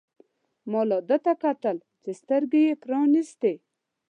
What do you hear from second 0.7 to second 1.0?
ما لا